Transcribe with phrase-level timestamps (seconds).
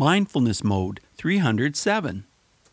[0.00, 2.24] Mindfulness Mode 307.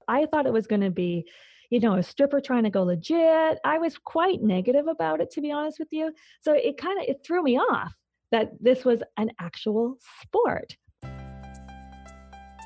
[0.07, 1.25] I thought it was going to be,
[1.69, 3.59] you know, a stripper trying to go legit.
[3.65, 6.13] I was quite negative about it, to be honest with you.
[6.39, 7.93] So it kind of it threw me off
[8.31, 10.77] that this was an actual sport.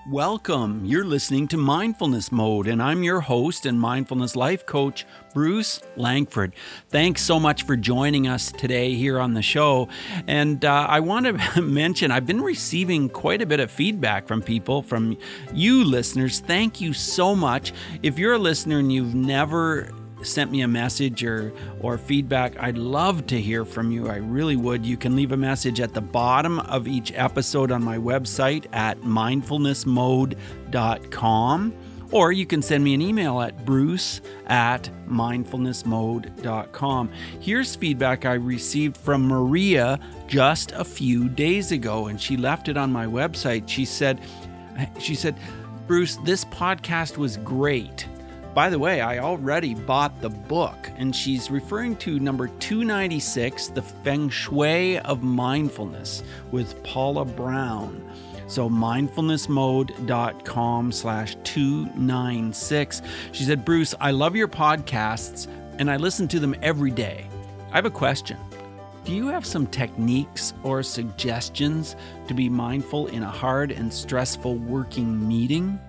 [0.09, 0.83] Welcome.
[0.83, 6.55] You're listening to Mindfulness Mode, and I'm your host and mindfulness life coach, Bruce Langford.
[6.89, 9.89] Thanks so much for joining us today here on the show.
[10.25, 14.41] And uh, I want to mention I've been receiving quite a bit of feedback from
[14.41, 15.19] people, from
[15.53, 16.39] you listeners.
[16.39, 17.71] Thank you so much.
[18.01, 19.91] If you're a listener and you've never
[20.23, 24.09] sent me a message or or feedback, I'd love to hear from you.
[24.09, 24.85] I really would.
[24.85, 28.99] You can leave a message at the bottom of each episode on my website at
[29.01, 31.73] mindfulnessmode.com.
[32.11, 37.09] Or you can send me an email at bruce at mindfulnessmode.com.
[37.39, 39.97] Here's feedback I received from Maria
[40.27, 43.69] just a few days ago, and she left it on my website.
[43.69, 44.19] She said,
[44.99, 45.39] she said,
[45.87, 48.07] Bruce, this podcast was great.
[48.53, 53.81] By the way, I already bought the book, and she's referring to number 296, The
[53.81, 56.21] Feng Shui of Mindfulness
[56.51, 58.05] with Paula Brown.
[58.47, 63.01] So mindfulnessmode.com slash 296.
[63.31, 65.47] She said, Bruce, I love your podcasts
[65.79, 67.25] and I listen to them every day.
[67.71, 68.37] I have a question.
[69.05, 71.95] Do you have some techniques or suggestions
[72.27, 75.79] to be mindful in a hard and stressful working meeting?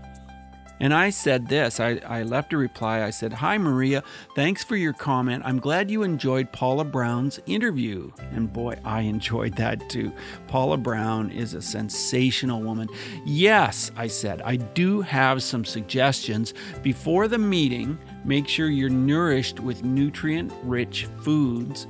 [0.80, 3.02] And I said this I, I left a reply.
[3.02, 4.02] I said, Hi, Maria.
[4.34, 5.42] Thanks for your comment.
[5.46, 8.10] I'm glad you enjoyed Paula Brown's interview.
[8.32, 10.12] And boy, I enjoyed that too.
[10.48, 12.88] Paula Brown is a sensational woman.
[13.24, 16.54] Yes, I said, I do have some suggestions.
[16.82, 21.86] Before the meeting, make sure you're nourished with nutrient rich foods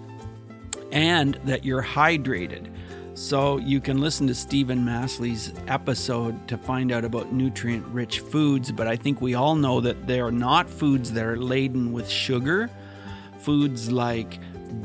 [0.92, 2.70] and that you're hydrated.
[3.14, 8.72] So you can listen to Steven Masley's episode to find out about nutrient rich foods,
[8.72, 12.08] but I think we all know that they are not foods that are laden with
[12.08, 12.70] sugar.
[13.38, 14.38] Foods like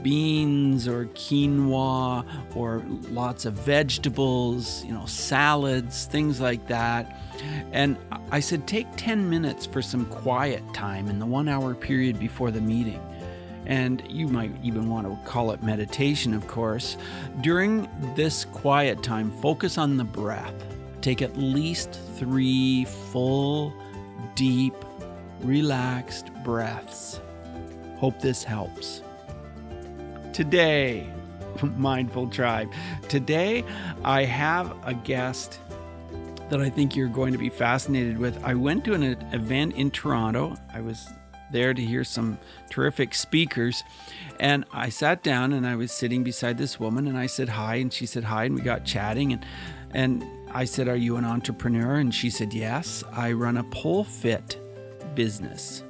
[0.04, 7.22] beans or quinoa or lots of vegetables, you know, salads, things like that.
[7.72, 7.96] And
[8.32, 12.52] I said, take 10 minutes for some quiet time in the one hour period before
[12.52, 13.02] the meeting
[13.66, 16.98] and you might even want to call it meditation, of course.
[17.42, 20.54] During this quiet time, focus on the breath.
[21.02, 23.74] Take at least three full,
[24.36, 24.74] deep,
[25.42, 27.20] relaxed breaths.
[27.98, 29.02] Hope this helps.
[30.34, 31.08] Today,
[31.78, 32.72] Mindful Tribe,
[33.08, 33.64] today
[34.04, 35.60] I have a guest
[36.50, 38.42] that I think you're going to be fascinated with.
[38.44, 40.56] I went to an event in Toronto.
[40.74, 41.10] I was
[41.52, 42.38] there to hear some
[42.70, 43.84] terrific speakers.
[44.40, 47.76] And I sat down and I was sitting beside this woman and I said hi
[47.76, 49.46] and she said hi and we got chatting and
[49.92, 54.04] and I said, "Are you an entrepreneur?" and she said, "Yes, I run a pole
[54.04, 54.60] fit
[55.16, 55.84] business."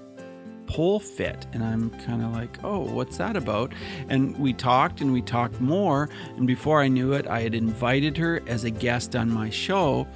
[0.68, 1.48] Pole fit.
[1.54, 3.74] And I'm kind of like, oh, what's that about?
[4.10, 6.10] And we talked and we talked more.
[6.36, 10.08] And before I knew it, I had invited her as a guest on my show.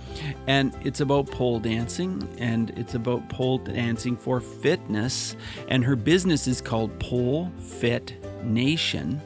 [0.47, 5.35] And it's about pole dancing and it's about pole dancing for fitness.
[5.67, 8.13] And her business is called Pole Fit
[8.43, 9.21] Nation.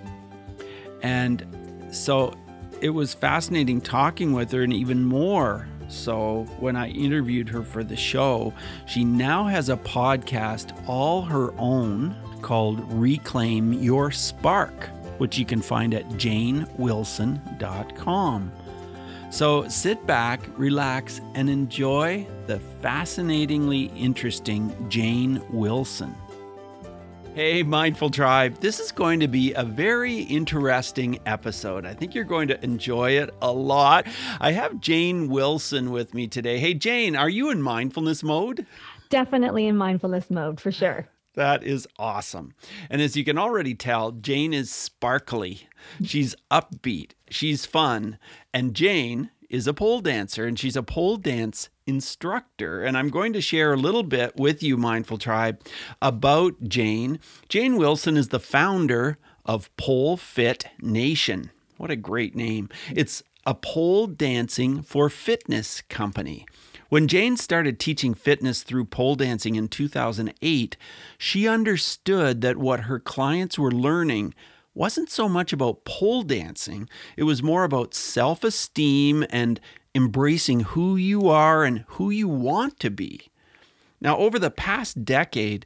[1.02, 1.46] And
[1.92, 2.34] so
[2.82, 7.84] it was fascinating talking with her and even more so when I interviewed her for
[7.84, 8.54] the show,
[8.86, 15.62] she now has a podcast all her own called Reclaim Your Spark, which you can
[15.62, 18.52] find at janewilson.com.
[19.32, 26.16] So sit back, relax, and enjoy the fascinatingly interesting Jane Wilson.
[27.36, 28.62] Hey, Mindful Tribe.
[28.62, 31.86] This is going to be a very interesting episode.
[31.86, 34.08] I think you're going to enjoy it a lot.
[34.40, 36.60] I have Jane Wilson with me today.
[36.60, 38.66] Hey, Jane, are you in mindfulness mode?
[39.10, 41.10] Definitely in mindfulness mode for sure.
[41.34, 42.54] That is awesome.
[42.90, 45.68] And as you can already tell, Jane is sparkly.
[46.02, 47.12] She's upbeat.
[47.30, 48.18] She's fun.
[48.54, 52.84] And Jane is a pole dancer and she's a pole dance instructor.
[52.84, 55.62] And I'm going to share a little bit with you, Mindful Tribe,
[56.02, 57.20] about Jane.
[57.50, 61.52] Jane Wilson is the founder of Pole Fit Nation.
[61.78, 62.70] What a great name!
[62.96, 66.46] It's a pole dancing for fitness company.
[66.90, 70.78] When Jane started teaching fitness through pole dancing in 2008,
[71.18, 74.34] she understood that what her clients were learning
[74.74, 79.60] wasn't so much about pole dancing, it was more about self esteem and
[79.96, 83.30] embracing who you are and who you want to be.
[84.02, 85.66] Now, over the past decade,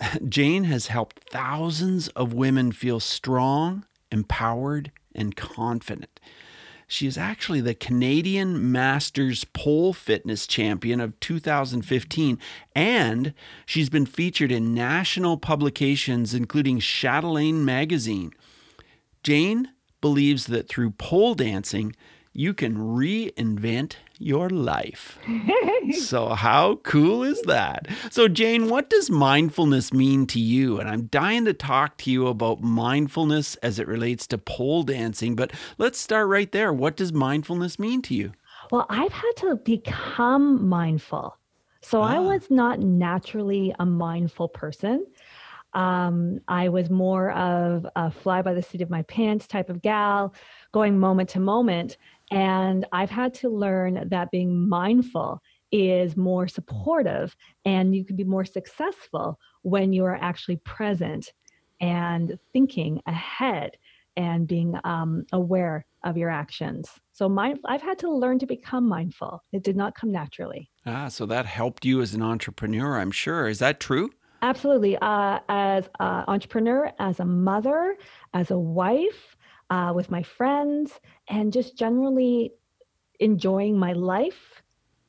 [0.28, 6.20] Jane has helped thousands of women feel strong, empowered, and confident.
[6.90, 12.38] She is actually the Canadian Masters Pole Fitness Champion of 2015,
[12.74, 13.34] and
[13.66, 18.32] she's been featured in national publications, including Chatelaine Magazine.
[19.22, 19.68] Jane
[20.00, 21.94] believes that through pole dancing,
[22.32, 25.18] you can reinvent your life.
[26.00, 27.86] so, how cool is that?
[28.10, 30.78] So, Jane, what does mindfulness mean to you?
[30.78, 35.36] And I'm dying to talk to you about mindfulness as it relates to pole dancing,
[35.36, 36.72] but let's start right there.
[36.72, 38.32] What does mindfulness mean to you?
[38.70, 41.36] Well, I've had to become mindful.
[41.80, 42.16] So, ah.
[42.16, 45.06] I was not naturally a mindful person.
[45.74, 49.82] Um, I was more of a fly by the seat of my pants type of
[49.82, 50.34] gal,
[50.72, 51.98] going moment to moment.
[52.30, 55.40] And I've had to learn that being mindful
[55.70, 61.32] is more supportive and you can be more successful when you are actually present
[61.80, 63.76] and thinking ahead
[64.16, 66.90] and being um, aware of your actions.
[67.12, 69.44] So mind, I've had to learn to become mindful.
[69.52, 70.70] It did not come naturally.
[70.86, 73.46] Ah, so that helped you as an entrepreneur, I'm sure.
[73.46, 74.10] Is that true?
[74.42, 74.96] Absolutely.
[74.98, 77.96] Uh, as an entrepreneur, as a mother,
[78.34, 79.36] as a wife,
[79.70, 80.98] uh, with my friends,
[81.28, 82.52] and just generally
[83.20, 84.62] enjoying my life,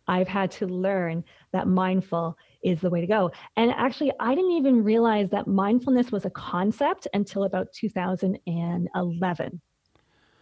[0.07, 1.23] I've had to learn
[1.53, 3.31] that mindful is the way to go.
[3.55, 9.61] And actually, I didn't even realize that mindfulness was a concept until about 2011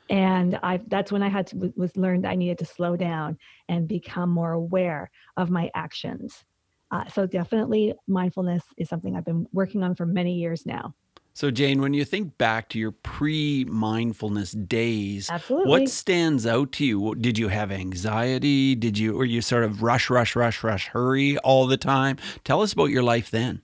[0.09, 3.37] and i that's when i had to was learned i needed to slow down
[3.67, 6.45] and become more aware of my actions.
[6.91, 10.93] Uh, so definitely mindfulness is something i've been working on for many years now
[11.37, 15.69] so, Jane, when you think back to your pre mindfulness days, Absolutely.
[15.69, 17.13] what stands out to you?
[17.13, 18.73] Did you have anxiety?
[18.73, 22.17] Did you, were you sort of rush, rush, rush, rush, hurry all the time?
[22.43, 23.61] Tell us about your life then.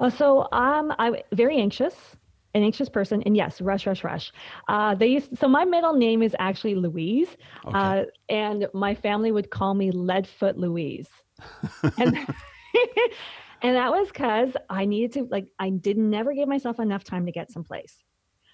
[0.00, 2.16] Uh, so, um, I'm very anxious
[2.54, 4.32] an anxious person and yes rush rush rush
[4.66, 7.28] uh, they used so my middle name is actually louise
[7.64, 7.78] okay.
[7.78, 11.06] uh, and my family would call me leadfoot louise
[11.96, 12.18] and
[13.62, 17.26] And that was because I needed to, like, I didn't never give myself enough time
[17.26, 18.02] to get someplace.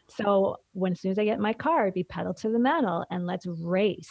[0.09, 3.05] So when as soon as I get my car, it'd be pedal to the metal
[3.11, 4.11] and let's race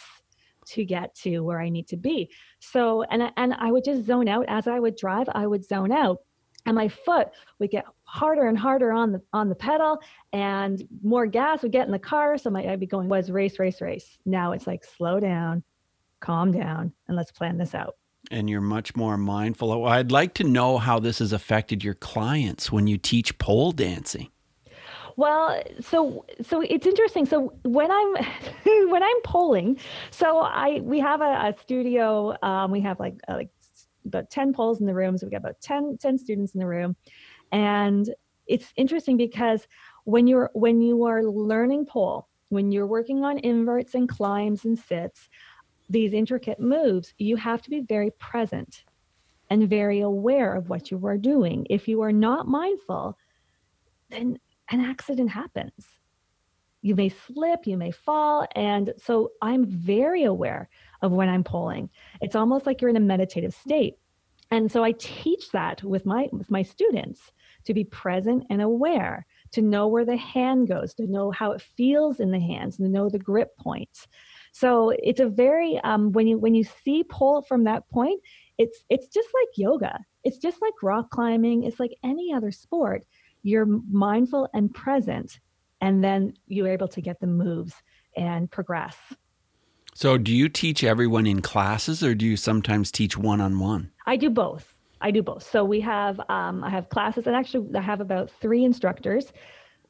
[0.66, 2.30] to get to where I need to be.
[2.58, 5.28] So and and I would just zone out as I would drive.
[5.32, 6.18] I would zone out,
[6.66, 7.28] and my foot
[7.58, 10.00] would get harder and harder on the on the pedal,
[10.32, 12.36] and more gas would get in the car.
[12.36, 14.18] So my I'd be going was race, race, race.
[14.26, 15.62] Now it's like slow down,
[16.20, 17.94] calm down, and let's plan this out
[18.30, 19.86] and you're much more mindful.
[19.86, 24.30] I'd like to know how this has affected your clients when you teach pole dancing.
[25.16, 27.24] Well, so so it's interesting.
[27.24, 28.14] So when I'm
[28.90, 29.78] when I'm polling,
[30.10, 32.36] so I we have a, a studio.
[32.42, 33.50] Um, we have like uh, like
[34.04, 35.16] about ten poles in the room.
[35.16, 36.96] So we got about 10, 10 students in the room,
[37.50, 38.14] and
[38.46, 39.66] it's interesting because
[40.04, 44.78] when you're when you are learning pole, when you're working on inverts and climbs and
[44.78, 45.28] sits,
[45.88, 48.84] these intricate moves, you have to be very present
[49.50, 51.66] and very aware of what you are doing.
[51.70, 53.16] If you are not mindful,
[54.10, 54.38] then
[54.70, 55.86] an accident happens.
[56.82, 58.46] You may slip, you may fall.
[58.54, 60.68] And so I'm very aware
[61.02, 61.90] of when I'm pulling.
[62.20, 63.94] It's almost like you're in a meditative state.
[64.50, 67.32] And so I teach that with my with my students
[67.64, 71.60] to be present and aware, to know where the hand goes, to know how it
[71.60, 74.06] feels in the hands, to know the grip points.
[74.58, 78.22] So it's a very um, when you when you see pole from that point,
[78.56, 79.98] it's it's just like yoga.
[80.24, 81.64] It's just like rock climbing.
[81.64, 83.04] It's like any other sport.
[83.42, 85.40] You're mindful and present,
[85.82, 87.74] and then you're able to get the moves
[88.16, 88.96] and progress.
[89.92, 93.92] So, do you teach everyone in classes, or do you sometimes teach one on one?
[94.06, 94.74] I do both.
[95.02, 95.42] I do both.
[95.42, 99.34] So we have um, I have classes, and actually I have about three instructors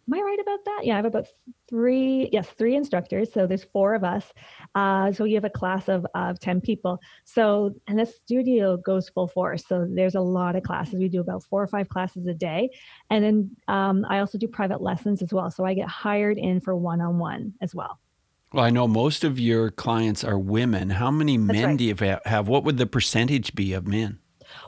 [0.07, 0.81] am I right about that?
[0.85, 1.27] Yeah, I have about
[1.69, 3.33] three, yes, three instructors.
[3.33, 4.33] So there's four of us.
[4.75, 7.01] Uh, so you have a class of, of 10 people.
[7.25, 9.65] So, and the studio goes full force.
[9.67, 10.95] So there's a lot of classes.
[11.01, 12.71] We do about four or five classes a day.
[13.11, 15.51] And then um, I also do private lessons as well.
[15.51, 17.99] So I get hired in for one on one as well.
[18.53, 20.91] Well, I know most of your clients are women.
[20.91, 21.77] How many men right.
[21.77, 22.49] do you have?
[22.49, 24.21] What would the percentage be of men?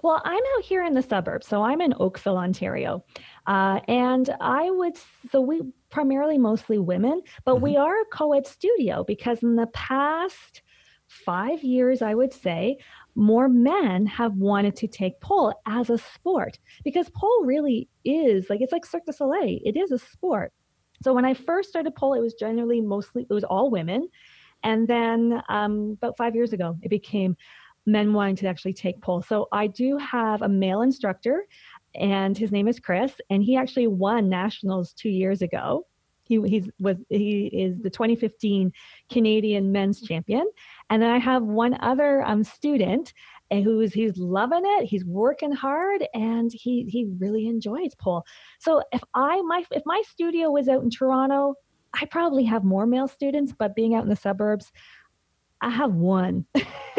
[0.03, 1.47] Well, I'm out here in the suburbs.
[1.47, 3.05] So I'm in Oakville, Ontario.
[3.47, 4.97] Uh, and I would,
[5.31, 7.65] so we primarily mostly women, but mm-hmm.
[7.65, 10.63] we are a co ed studio because in the past
[11.09, 12.79] five years, I would say,
[13.15, 18.61] more men have wanted to take pole as a sport because pole really is like
[18.61, 19.59] it's like Cirque du Soleil.
[19.65, 20.53] It is a sport.
[21.03, 24.09] So when I first started pole, it was generally mostly it was all women,
[24.63, 27.37] and then um, about five years ago, it became
[27.89, 29.23] men wanting to actually take pole.
[29.23, 31.45] So I do have a male instructor,
[31.95, 35.87] and his name is Chris, and he actually won nationals two years ago.
[36.25, 38.71] He he's was he is the 2015
[39.11, 40.47] Canadian men's champion.
[40.91, 43.15] And then I have one other um, student
[43.51, 44.85] who's he's loving it.
[44.85, 48.25] He's working hard and he he really enjoys pole.
[48.59, 51.55] So if I my if my studio was out in Toronto,
[51.95, 54.71] I probably have more male students, but being out in the suburbs,
[55.61, 56.47] I have one.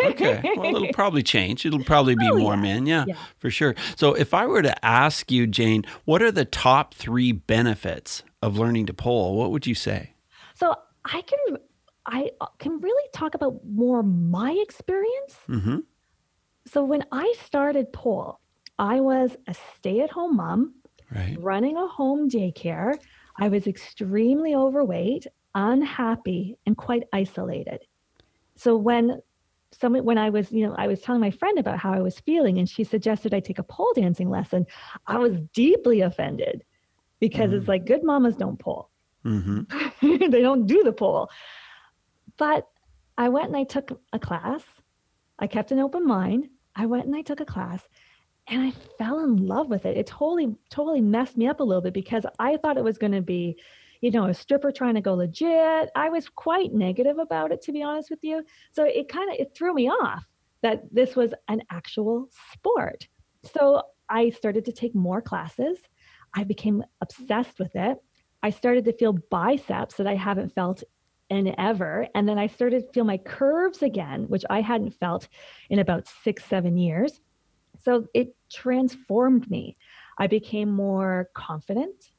[0.04, 0.42] okay.
[0.58, 1.66] Well, it'll probably change.
[1.66, 2.62] It'll probably be Oh, more yeah.
[2.62, 2.86] men.
[2.86, 3.16] Yeah, Yeah.
[3.38, 3.76] for sure.
[3.96, 8.58] So, if I were to ask you, Jane, what are the top three benefits of
[8.58, 9.38] learning to pole?
[9.38, 10.14] What would you say?
[10.56, 10.76] So
[11.06, 11.58] I can
[12.06, 15.38] I can really talk about more my experience.
[15.48, 15.78] Mm-hmm.
[16.68, 18.40] So when I started pole,
[18.78, 20.74] I was a stay-at-home mom
[21.14, 21.38] Right.
[21.40, 22.96] running a home daycare.
[23.40, 25.26] I was extremely overweight,
[25.56, 27.80] unhappy, and quite isolated.
[28.60, 29.22] So when
[29.72, 32.20] someone when I was, you know, I was telling my friend about how I was
[32.20, 34.66] feeling and she suggested I take a pole dancing lesson,
[35.08, 36.64] I was deeply offended
[37.22, 37.58] because Mm.
[37.58, 38.90] it's like good mamas don't pole.
[39.26, 40.28] Mm-hmm.
[40.32, 41.30] they don't do the pole.
[42.38, 42.68] But
[43.18, 44.64] I went and I took a class.
[45.38, 46.50] I kept an open mind.
[46.76, 47.88] I went and I took a class
[48.48, 49.96] and I fell in love with it.
[49.96, 53.14] It totally, totally messed me up a little bit because I thought it was going
[53.14, 53.58] to be,
[54.02, 55.90] you know, a stripper trying to go legit.
[55.96, 58.44] I was quite negative about it, to be honest with you.
[58.72, 60.26] So it kind of it threw me off
[60.62, 63.08] that this was an actual sport.
[63.54, 65.80] So I started to take more classes.
[66.36, 67.98] I became obsessed with it.
[68.42, 70.84] I started to feel biceps that I haven't felt
[71.30, 72.08] in ever.
[72.16, 75.28] And then I started to feel my curves again, which I hadn't felt
[75.70, 77.22] in about six, seven years.
[77.84, 79.78] So it transformed me.
[80.18, 82.12] I became more confident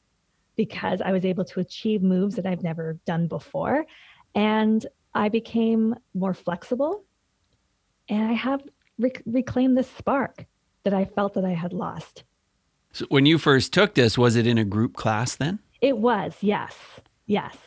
[0.55, 3.85] because I was able to achieve moves that I've never done before.
[4.35, 7.03] And I became more flexible.
[8.09, 8.61] And I have
[8.97, 10.45] rec- reclaimed the spark
[10.83, 12.23] that I felt that I had lost.
[12.93, 15.59] So, when you first took this, was it in a group class then?
[15.79, 16.75] It was, yes,
[17.25, 17.57] yes.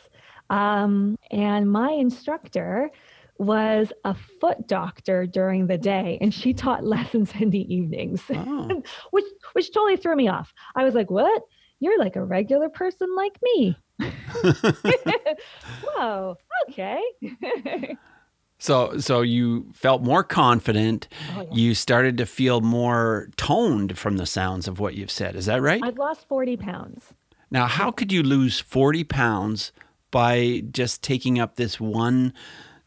[0.50, 2.90] Um, and my instructor
[3.38, 8.82] was a foot doctor during the day, and she taught lessons in the evenings, Oh,
[9.10, 9.24] which
[9.54, 10.52] which totally threw me off.
[10.76, 11.42] I was like, "What?
[11.84, 13.76] You're like a regular person like me."
[15.84, 16.36] Whoa,
[16.68, 17.00] okay.
[18.58, 21.08] so so you felt more confident.
[21.36, 21.48] Oh, yeah.
[21.52, 25.36] You started to feel more toned from the sounds of what you've said.
[25.36, 25.82] Is that right?
[25.84, 27.12] I've lost 40 pounds.
[27.50, 29.72] Now, how could you lose 40 pounds
[30.10, 32.32] by just taking up this one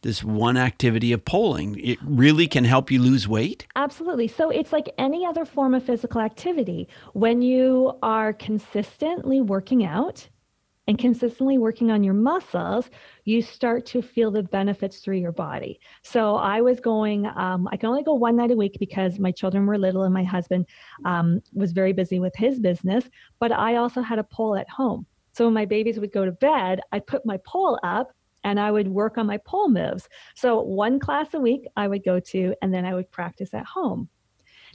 [0.07, 1.77] this one activity of polling?
[1.83, 3.67] It really can help you lose weight?
[3.75, 4.29] Absolutely.
[4.29, 6.87] So it's like any other form of physical activity.
[7.11, 10.29] When you are consistently working out
[10.87, 12.89] and consistently working on your muscles,
[13.25, 15.77] you start to feel the benefits through your body.
[16.03, 19.31] So I was going, um, I can only go one night a week because my
[19.31, 20.67] children were little and my husband
[21.03, 23.09] um, was very busy with his business,
[23.39, 25.05] but I also had a pole at home.
[25.33, 28.13] So when my babies would go to bed, I put my pole up
[28.47, 30.07] and I would work on my pole moves.
[30.33, 33.65] So one class a week I would go to, and then I would practice at
[33.65, 34.07] home.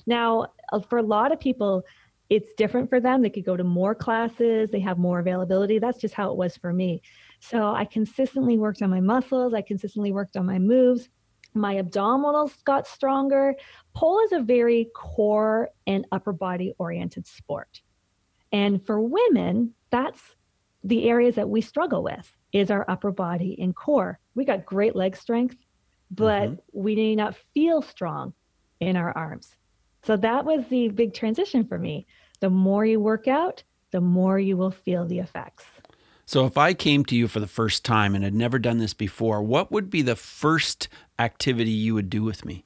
[0.06, 1.82] Now, uh, for a lot of people,
[2.28, 3.22] it's different for them.
[3.22, 5.78] They could go to more classes, they have more availability.
[5.78, 7.00] That's just how it was for me.
[7.40, 11.08] So I consistently worked on my muscles, I consistently worked on my moves.
[11.54, 13.54] My abdominals got stronger.
[13.94, 17.80] Pole is a very core and upper body oriented sport.
[18.52, 20.20] And for women, that's
[20.84, 24.18] the areas that we struggle with is our upper body and core.
[24.34, 25.56] We got great leg strength,
[26.10, 26.58] but Mhm.
[26.72, 28.34] we may not feel strong
[28.80, 29.56] in our arms.
[30.02, 32.06] So that was the big transition for me.
[32.40, 35.64] The more you work out, the more you will feel the effects.
[36.24, 38.94] So, if I came to you for the first time and had never done this
[38.94, 42.64] before, what would be the first activity you would do with me?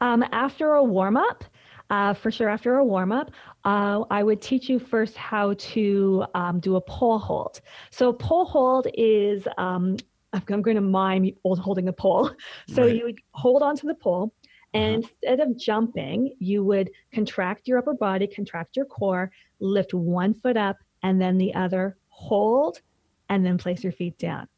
[0.00, 1.44] Um, after a warm up,
[1.90, 3.30] uh, for sure, after a warm up,
[3.64, 7.60] uh, I would teach you first how to um, do a pole hold.
[7.90, 9.96] So, pole hold is um,
[10.32, 12.30] I'm going to mime holding a pole.
[12.68, 12.96] So, Right.
[12.96, 14.32] you would hold onto the pole.
[14.74, 20.34] And instead of jumping, you would contract your upper body, contract your core, lift one
[20.34, 22.80] foot up, and then the other hold,
[23.28, 24.48] and then place your feet down.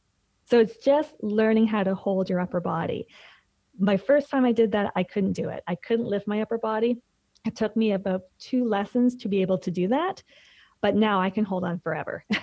[0.44, 3.06] So it's just learning how to hold your upper body.
[3.78, 5.62] My first time I did that, I couldn't do it.
[5.68, 7.00] I couldn't lift my upper body.
[7.46, 10.22] It took me about two lessons to be able to do that.
[10.80, 12.24] But now I can hold on forever.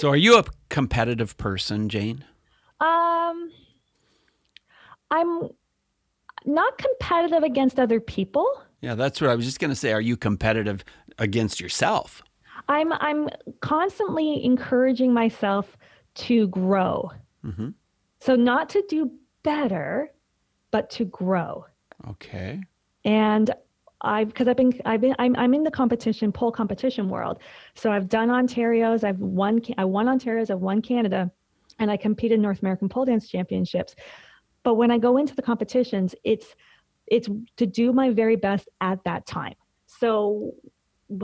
[0.00, 2.24] So, are you a competitive person, Jane?
[2.80, 3.50] um,
[5.10, 5.48] I'm
[6.44, 8.60] not competitive against other people.
[8.80, 9.92] Yeah, that's what I was just going to say.
[9.92, 10.84] Are you competitive
[11.18, 12.22] against yourself?
[12.68, 13.28] I'm I'm
[13.60, 15.76] constantly encouraging myself
[16.16, 17.12] to grow.
[17.42, 17.68] hmm
[18.20, 19.12] So not to do
[19.44, 20.12] better,
[20.72, 21.66] but to grow.
[22.10, 22.60] Okay.
[23.04, 23.54] And
[24.04, 27.40] I've because I've been I've been I'm I'm in the competition pole competition world.
[27.74, 31.30] So I've done Ontario's, I've won I won Ontario's, I've won Canada,
[31.78, 33.94] and I competed in North American pole dance championships.
[34.62, 36.54] But when I go into the competitions, it's
[37.06, 39.54] it's to do my very best at that time.
[39.86, 40.54] So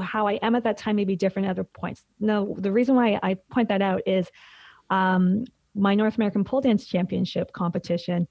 [0.01, 2.05] how I am at that time may be different at other points.
[2.21, 4.31] No, the reason why I point that out is
[4.91, 5.45] um,
[5.75, 8.29] my North American pole dance championship competition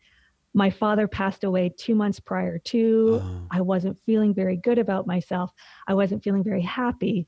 [0.53, 3.19] my father passed away two months prior to.
[3.21, 3.39] Uh-huh.
[3.51, 5.51] i wasn't feeling very good about myself.
[5.87, 7.27] I wasn't feeling very happy.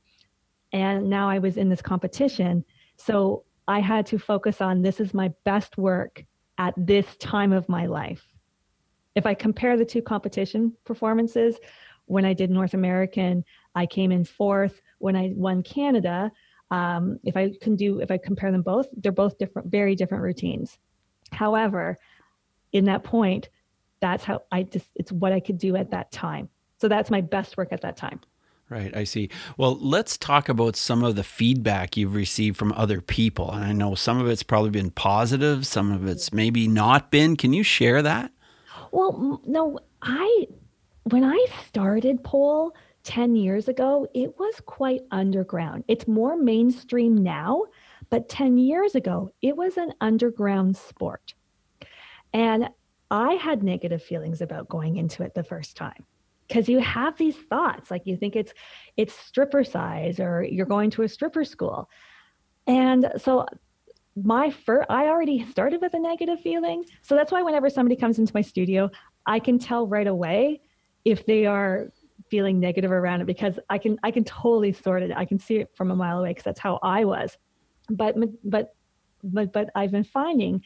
[0.72, 2.64] And now i was in this competition.
[2.96, 6.24] So i had to focus on this is my best work
[6.58, 8.24] at this time of my life.
[9.14, 11.56] If i compare the two competition performances
[12.06, 14.80] when i did north american i came in fourth.
[14.98, 16.32] When i won canada
[16.70, 20.24] um, if i can do if i compare them both they're both different very different
[20.24, 20.78] routines.
[21.30, 21.98] However
[22.72, 23.48] in that point,
[24.00, 26.48] that's how I just, it's what I could do at that time.
[26.80, 28.20] So that's my best work at that time.
[28.68, 29.28] Right, I see.
[29.58, 33.50] Well, let's talk about some of the feedback you've received from other people.
[33.50, 37.36] And I know some of it's probably been positive, some of it's maybe not been.
[37.36, 38.32] Can you share that?
[38.90, 40.46] Well, no, I,
[41.04, 42.74] when I started pole
[43.04, 45.84] 10 years ago, it was quite underground.
[45.86, 47.64] It's more mainstream now,
[48.10, 51.34] but 10 years ago, it was an underground sport.
[52.32, 52.68] And
[53.10, 56.06] I had negative feelings about going into it the first time
[56.48, 58.52] because you have these thoughts like you think it's
[58.96, 61.88] it's strippercise or you're going to a stripper school.
[62.66, 63.46] And so
[64.14, 66.84] my first I already started with a negative feeling.
[67.02, 68.90] So that's why whenever somebody comes into my studio,
[69.26, 70.60] I can tell right away
[71.04, 71.90] if they are
[72.30, 75.12] feeling negative around it because I can I can totally sort it.
[75.14, 77.36] I can see it from a mile away because that's how I was.
[77.88, 78.74] But but
[79.22, 80.62] but but I've been finding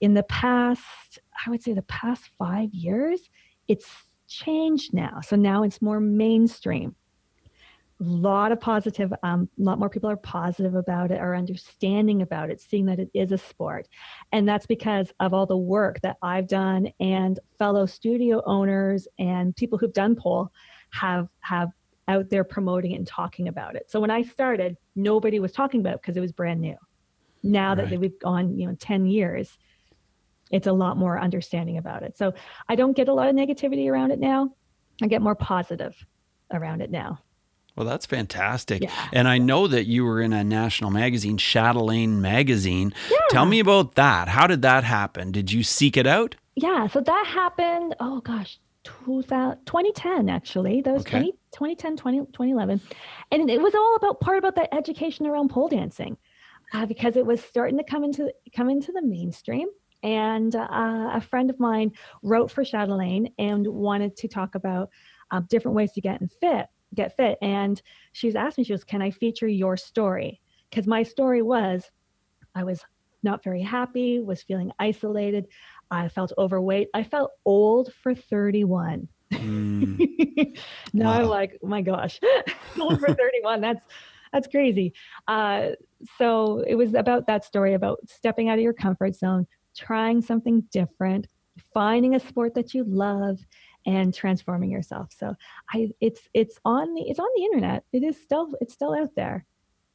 [0.00, 3.30] in the past, I would say the past five years,
[3.68, 3.86] it's
[4.26, 5.20] changed now.
[5.20, 6.94] So now it's more mainstream.
[8.00, 12.22] A lot of positive, um, a lot more people are positive about it, are understanding
[12.22, 13.88] about it, seeing that it is a sport.
[14.32, 19.54] And that's because of all the work that I've done and fellow studio owners and
[19.54, 20.50] people who've done pole
[20.92, 21.68] have have
[22.08, 23.90] out there promoting it and talking about it.
[23.90, 26.76] So when I started, nobody was talking about it because it was brand new.
[27.42, 27.88] Now right.
[27.88, 29.56] that we've gone, you know, 10 years,
[30.50, 32.16] it's a lot more understanding about it.
[32.16, 32.34] So
[32.68, 34.52] I don't get a lot of negativity around it now.
[35.02, 35.96] I get more positive
[36.52, 37.20] around it now.
[37.76, 38.82] Well, that's fantastic.
[38.82, 39.08] Yeah.
[39.12, 42.92] And I know that you were in a national magazine, Chatelaine Magazine.
[43.10, 43.18] Yeah.
[43.30, 44.28] Tell me about that.
[44.28, 45.32] How did that happen?
[45.32, 46.36] Did you seek it out?
[46.56, 50.82] Yeah, so that happened, oh gosh, 2010 actually.
[50.82, 51.32] That was okay.
[51.52, 52.80] 20, 2010, 20, 2011.
[53.30, 56.16] And it was all about part about that education around pole dancing.
[56.72, 59.66] Uh, because it was starting to come into come into the mainstream
[60.02, 64.90] and uh, a friend of mine wrote for Chatelaine and wanted to talk about
[65.30, 67.38] uh, different ways to get fit, get fit.
[67.42, 67.80] And
[68.12, 71.90] she's asked me, she was, "Can I feature your story?" Because my story was,
[72.54, 72.84] I was
[73.22, 75.46] not very happy, was feeling isolated,
[75.90, 79.08] I felt overweight, I felt old for 31.
[79.32, 80.58] Mm.
[80.92, 81.20] now wow.
[81.20, 82.20] I'm like, oh my gosh,
[82.80, 83.60] old for 31.
[83.60, 83.84] That's
[84.32, 84.92] that's crazy.
[85.26, 85.70] Uh,
[86.16, 90.62] so it was about that story about stepping out of your comfort zone, trying something
[90.72, 91.26] different,
[91.72, 93.38] finding a sport that you love
[93.86, 95.08] and transforming yourself.
[95.16, 95.34] So
[95.72, 97.84] I it's it's on the it's on the internet.
[97.92, 99.44] It is still it's still out there.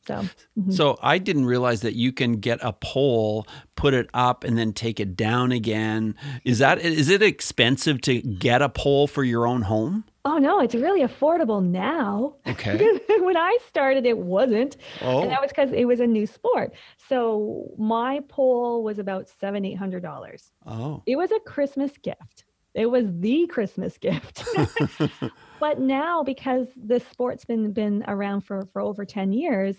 [0.08, 0.72] So, mm-hmm.
[0.72, 4.74] so I didn't realize that you can get a pole, put it up, and then
[4.74, 6.16] take it down again.
[6.44, 10.06] Is that is it expensive to get a pole for your own home?
[10.24, 12.36] Oh no, it's really affordable now.
[12.48, 13.00] Okay.
[13.20, 15.22] when I started, it wasn't, oh.
[15.22, 16.74] and that was because it was a new sport.
[17.08, 20.52] So my pole was about seven, eight hundred dollars.
[20.66, 21.04] Oh.
[21.06, 22.46] It was a Christmas gift.
[22.74, 24.44] It was the Christmas gift.
[25.60, 29.76] but now, because this sport's been been around for for over ten years,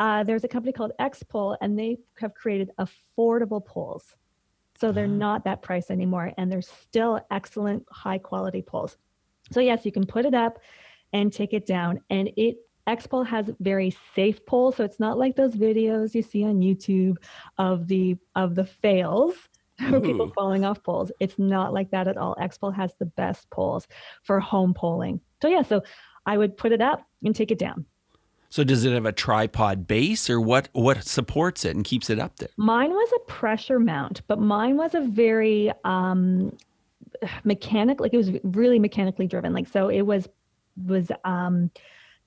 [0.00, 4.16] uh, there's a company called X Pole, and they have created affordable poles.
[4.78, 5.14] So they're uh-huh.
[5.14, 8.96] not that price anymore, and they're still excellent, high quality poles.
[9.52, 10.58] So yes, you can put it up
[11.12, 12.00] and take it down.
[12.10, 14.76] And it X-Pole has very safe poles.
[14.76, 17.16] So it's not like those videos you see on YouTube
[17.56, 19.34] of the of the fails
[19.92, 21.10] or people falling off poles.
[21.20, 22.36] It's not like that at all.
[22.40, 23.86] X-Pole has the best poles
[24.22, 25.20] for home polling.
[25.42, 25.82] So yeah, so
[26.26, 27.86] I would put it up and take it down.
[28.50, 32.20] So does it have a tripod base or what what supports it and keeps it
[32.20, 32.50] up there?
[32.56, 36.56] Mine was a pressure mount, but mine was a very um
[37.44, 40.28] mechanic like it was really mechanically driven like so it was
[40.84, 41.70] was um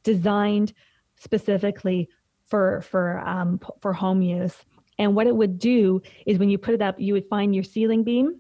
[0.04, 0.74] designed
[1.18, 2.10] specifically
[2.46, 4.66] for for um for home use
[5.00, 7.64] and what it would do is when you put it up you would find your
[7.64, 8.36] ceiling beam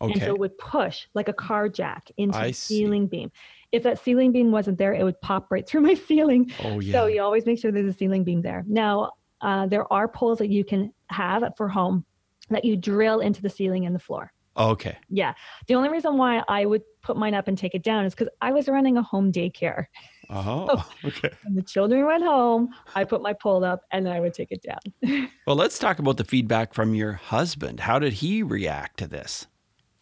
[0.00, 2.78] And so it would push like a car jack into I the see.
[2.78, 3.30] ceiling beam.
[3.72, 6.50] If that ceiling beam wasn't there, it would pop right through my ceiling.
[6.64, 6.92] oh yeah.
[6.92, 8.64] So you always make sure there's a ceiling beam there.
[8.66, 12.04] Now, uh, there are poles that you can have for home
[12.50, 14.32] that you drill into the ceiling and the floor.
[14.56, 14.96] okay.
[15.08, 15.34] Yeah.
[15.68, 18.28] The only reason why I would put mine up and take it down is because
[18.40, 19.84] I was running a home daycare.
[20.32, 21.30] Oh, okay.
[21.44, 24.62] When the children went home, I put my pole up and I would take it
[24.62, 25.28] down.
[25.46, 27.80] Well, let's talk about the feedback from your husband.
[27.80, 29.48] How did he react to this?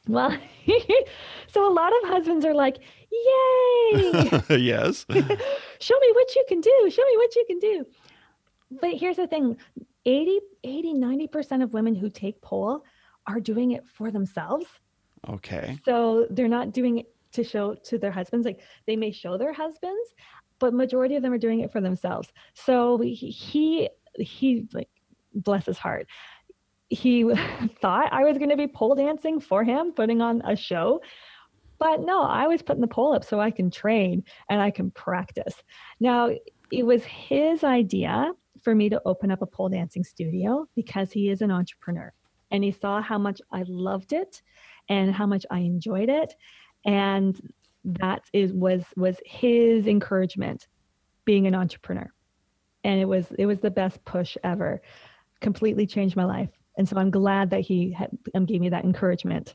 [0.06, 0.36] Well,
[1.48, 2.76] so a lot of husbands are like,
[3.10, 4.30] Yay!
[4.50, 5.06] yes.
[5.78, 7.86] show me what you can do show me what you can do
[8.82, 9.56] but here's the thing
[10.04, 12.84] 80 80 90% of women who take pole
[13.26, 14.66] are doing it for themselves
[15.28, 15.78] Okay.
[15.84, 19.52] so they're not doing it to show to their husbands like they may show their
[19.52, 20.14] husbands
[20.58, 22.32] but majority of them are doing it for themselves.
[22.54, 23.88] So he he,
[24.18, 24.88] he like
[25.34, 26.06] bless his heart.
[26.88, 27.30] He
[27.82, 31.02] thought i was going to be pole dancing for him putting on a show
[31.78, 34.90] but no i was putting the pole up so i can train and i can
[34.92, 35.54] practice.
[36.00, 36.30] Now
[36.70, 41.28] it was his idea for me to open up a pole dancing studio because he
[41.28, 42.10] is an entrepreneur
[42.50, 44.40] and he saw how much i loved it
[44.88, 46.34] and how much i enjoyed it
[46.84, 47.40] and
[47.84, 50.66] that is was was his encouragement
[51.24, 52.10] being an entrepreneur.
[52.84, 54.80] And it was it was the best push ever.
[55.40, 56.50] Completely changed my life.
[56.76, 59.54] And so i'm glad that he had, um, gave me that encouragement.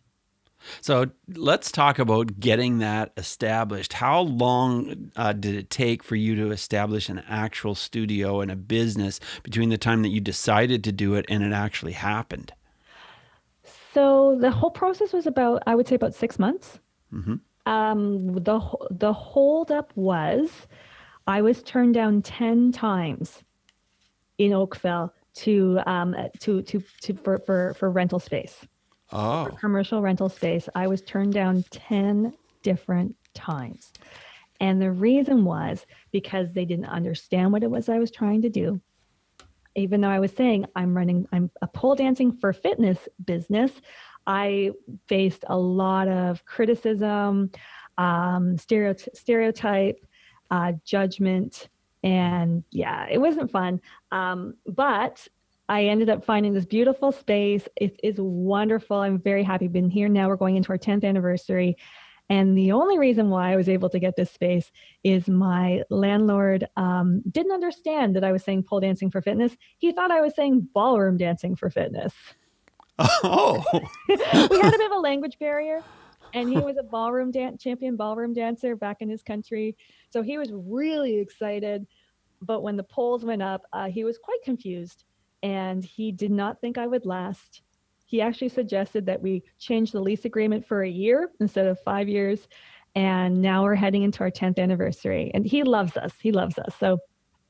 [0.79, 3.93] So let's talk about getting that established.
[3.93, 8.55] How long uh, did it take for you to establish an actual studio and a
[8.55, 12.53] business between the time that you decided to do it and it actually happened?
[13.93, 16.79] so the whole process was about i would say about six months
[17.13, 18.59] hmm um, the
[18.91, 20.49] the holdup was
[21.27, 23.41] I was turned down ten times
[24.37, 28.67] in Oakville to um, to to to for for, for rental space
[29.11, 30.67] Oh, for commercial rental space.
[30.75, 33.93] I was turned down ten different times,
[34.59, 38.49] and the reason was because they didn't understand what it was I was trying to
[38.49, 38.81] do.
[39.75, 43.71] Even though I was saying I'm running, I'm a pole dancing for fitness business,
[44.25, 44.71] I
[45.07, 47.51] faced a lot of criticism,
[47.97, 49.99] um, stereoty- stereotype,
[50.51, 51.69] uh, judgment,
[52.03, 53.81] and yeah, it wasn't fun.
[54.11, 55.27] Um, but
[55.69, 57.67] I ended up finding this beautiful space.
[57.77, 58.97] It is wonderful.
[58.97, 59.67] I'm very happy.
[59.67, 60.27] Been here now.
[60.27, 61.77] We're going into our 10th anniversary.
[62.29, 64.71] And the only reason why I was able to get this space
[65.03, 69.55] is my landlord um, didn't understand that I was saying pole dancing for fitness.
[69.77, 72.13] He thought I was saying ballroom dancing for fitness.
[72.99, 73.63] Oh,
[74.07, 75.81] we had a bit of a language barrier
[76.33, 79.75] and he was a ballroom dance champion ballroom dancer back in his country.
[80.09, 81.87] So he was really excited
[82.41, 85.05] but when the poles went up uh, he was quite confused
[85.43, 87.61] and he did not think i would last.
[88.05, 92.07] He actually suggested that we change the lease agreement for a year instead of five
[92.07, 92.47] years
[92.95, 96.13] and now we're heading into our 10th anniversary and he loves us.
[96.21, 96.75] He loves us.
[96.79, 96.99] So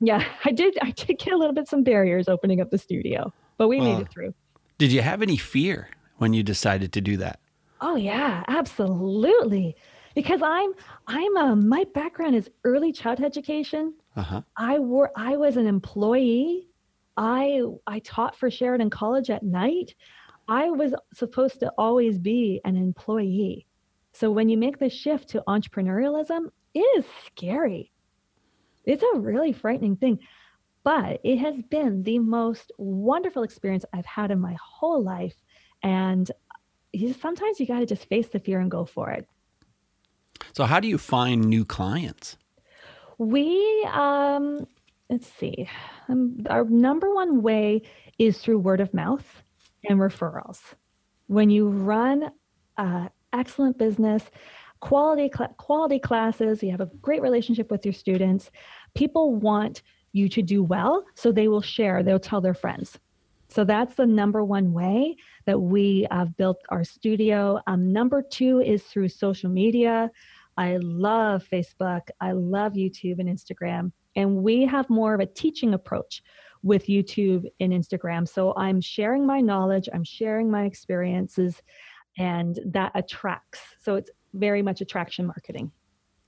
[0.03, 3.33] yeah i did i did get a little bit some barriers opening up the studio
[3.57, 4.33] but we made it through
[4.77, 7.39] did you have any fear when you decided to do that?
[7.81, 9.75] Oh yeah, absolutely.
[10.15, 10.71] Because I'm
[11.07, 13.93] I'm a my background is early childhood education.
[14.15, 14.41] Uh huh.
[14.55, 16.69] I were I was an employee.
[17.17, 19.95] I I taught for Sheridan College at night.
[20.47, 23.65] I was supposed to always be an employee.
[24.13, 27.91] So when you make the shift to entrepreneurialism, it is scary.
[28.85, 30.19] It's a really frightening thing.
[30.83, 35.35] But it has been the most wonderful experience I've had in my whole life.
[35.81, 36.29] And
[36.91, 39.27] you, sometimes you got to just face the fear and go for it.
[40.53, 42.37] So, how do you find new clients?
[43.17, 44.67] We, um,
[45.09, 45.69] let's see,
[46.09, 47.83] um, our number one way
[48.17, 49.43] is through word of mouth
[49.87, 50.59] and referrals.
[51.27, 52.31] When you run
[52.77, 54.23] uh, excellent business,
[54.79, 58.51] quality cl- quality classes, you have a great relationship with your students.
[58.95, 59.81] People want
[60.13, 62.03] you to do well, so they will share.
[62.03, 62.97] They'll tell their friends.
[63.49, 67.59] So that's the number one way that we have built our studio.
[67.67, 70.09] Um, number two is through social media.
[70.57, 72.01] I love Facebook.
[72.19, 73.91] I love YouTube and Instagram.
[74.15, 76.23] And we have more of a teaching approach
[76.63, 78.27] with YouTube and Instagram.
[78.27, 81.61] So I'm sharing my knowledge, I'm sharing my experiences,
[82.17, 83.59] and that attracts.
[83.79, 85.71] So it's very much attraction marketing.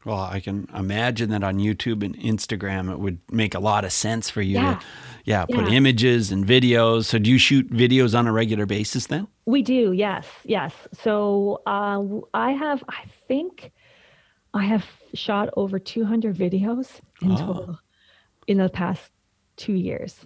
[0.06, 3.92] Well, I can imagine that on YouTube and Instagram, it would make a lot of
[3.92, 4.76] sense for you Yeah.
[4.76, 4.86] to,
[5.26, 5.74] yeah, put Yeah.
[5.78, 7.06] images and videos.
[7.06, 9.28] So, do you shoot videos on a regular basis then?
[9.48, 10.74] We do, yes, yes.
[10.94, 12.04] So uh,
[12.36, 13.72] I have, I think,
[14.54, 17.38] I have shot over 200 videos in Oh.
[17.38, 17.80] total
[18.48, 19.12] in the past
[19.58, 20.26] two years.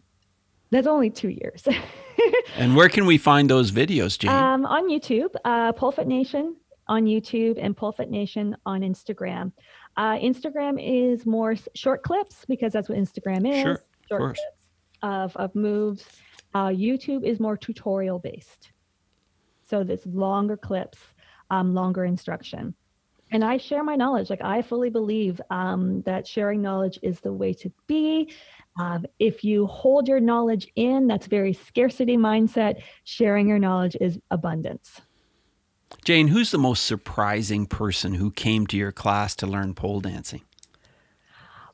[0.71, 1.67] That's only two years.
[2.57, 4.31] and where can we find those videos, Jane?
[4.31, 6.55] Um, on YouTube, uh, Polefit Nation
[6.89, 9.53] on YouTube and Polefit Nation on Instagram.
[9.95, 13.61] Uh, Instagram is more short clips because that's what Instagram is.
[13.61, 14.39] Sure, short of course.
[14.39, 14.67] clips
[15.03, 16.05] of, of moves.
[16.53, 18.71] Uh, YouTube is more tutorial based.
[19.63, 20.97] So there's longer clips,
[21.51, 22.73] um, longer instruction.
[23.31, 24.31] And I share my knowledge.
[24.31, 28.33] Like I fully believe um, that sharing knowledge is the way to be.
[28.79, 32.81] Um, if you hold your knowledge in, that's very scarcity mindset.
[33.03, 35.01] Sharing your knowledge is abundance.
[36.05, 40.41] Jane, who's the most surprising person who came to your class to learn pole dancing?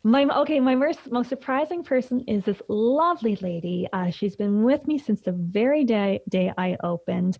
[0.03, 3.87] My okay, my most, most surprising person is this lovely lady.
[3.91, 7.39] Uh, she's been with me since the very day day I opened,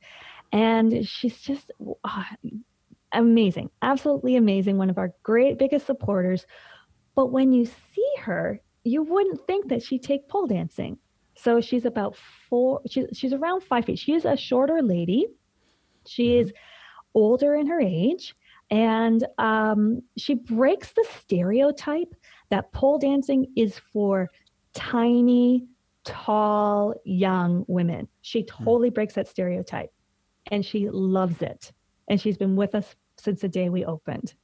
[0.52, 1.72] and she's just
[2.04, 2.24] uh,
[3.12, 4.78] amazing, absolutely amazing.
[4.78, 6.46] One of our great biggest supporters.
[7.16, 10.98] But when you see her, you wouldn't think that she'd take pole dancing.
[11.36, 12.16] So she's about
[12.50, 12.82] four.
[12.90, 14.00] She's she's around five feet.
[14.00, 15.28] She is a shorter lady.
[16.08, 16.48] She mm-hmm.
[16.48, 16.54] is
[17.13, 18.36] older in her age,
[18.72, 22.13] and um, she breaks the stereotype
[22.50, 24.30] that pole dancing is for
[24.74, 25.68] tiny,
[26.04, 28.08] tall, young women.
[28.22, 28.63] She hmm.
[28.63, 29.91] totally breaks that stereotype
[30.52, 31.72] and she loves it.
[32.08, 34.36] And she's been with us since the day we opened.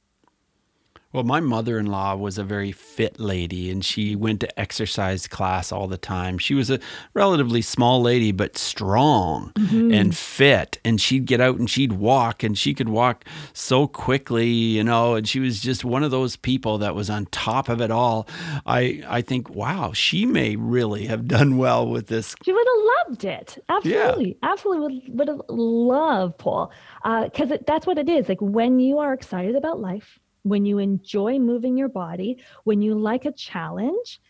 [1.12, 5.26] Well, my mother in law was a very fit lady and she went to exercise
[5.26, 6.38] class all the time.
[6.38, 6.80] She was a
[7.12, 9.92] relatively small lady, but strong mm-hmm.
[9.92, 10.78] and fit.
[10.84, 15.14] And she'd get out and she'd walk and she could walk so quickly, you know,
[15.14, 18.26] and she was just one of those people that was on top of it all.
[18.64, 22.34] I, I think, wow, she may really have done well with this.
[22.42, 23.62] She would have loved it.
[23.68, 24.38] Absolutely.
[24.42, 24.50] Yeah.
[24.50, 26.72] Absolutely would, would have loved Paul.
[27.04, 28.28] Because uh, that's what it is.
[28.30, 32.94] Like when you are excited about life, when you enjoy moving your body, when you
[32.94, 34.20] like a challenge,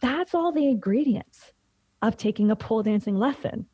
[0.00, 1.52] that's all the ingredients
[2.00, 3.66] of taking a pole dancing lesson.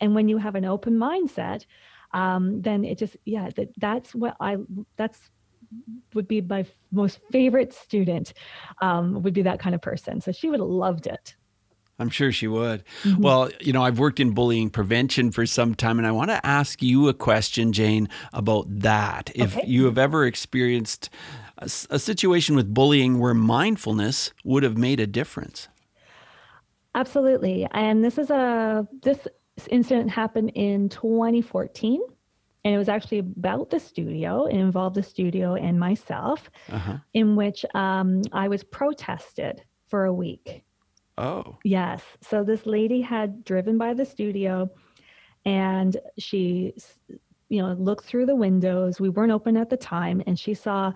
[0.00, 1.66] And when you have an open mindset,
[2.12, 4.56] um, then it just, yeah, that, that's what I,
[4.96, 5.30] that's
[6.14, 8.32] would be my most favorite student
[8.80, 10.20] um, would be that kind of person.
[10.20, 11.34] So she would have loved it.
[11.98, 12.84] I'm sure she would.
[13.02, 13.22] Mm-hmm.
[13.22, 16.44] Well, you know, I've worked in bullying prevention for some time, and I want to
[16.44, 19.30] ask you a question, Jane, about that.
[19.34, 21.08] If you have ever experienced
[21.58, 25.68] a, a situation with bullying where mindfulness would have made a difference.
[26.94, 27.66] Absolutely.
[27.72, 29.26] And this is a this
[29.68, 32.00] incident happened in 2014
[32.64, 34.46] and it was actually about the studio.
[34.46, 36.98] It involved the studio and myself, uh-huh.
[37.12, 40.63] in which um, I was protested for a week.
[41.16, 41.58] Oh.
[41.64, 42.02] Yes.
[42.22, 44.70] So this lady had driven by the studio
[45.44, 46.74] and she
[47.48, 49.00] you know looked through the windows.
[49.00, 50.92] We weren't open at the time and she saw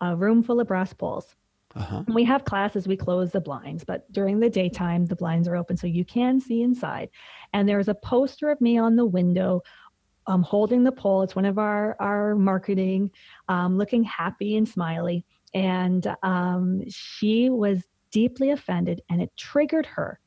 [0.00, 1.34] a room full of brass poles.
[1.74, 2.04] Uh-huh.
[2.08, 5.74] we have classes, we close the blinds, but during the daytime, the blinds are open
[5.74, 7.08] so you can see inside.
[7.54, 9.62] And there was a poster of me on the window
[10.26, 11.22] um, holding the pole.
[11.22, 13.10] It's one of our, our marketing,
[13.48, 15.24] um, looking happy and smiley.
[15.54, 20.20] And um, she was deeply offended and it triggered her.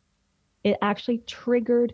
[0.63, 1.93] It actually triggered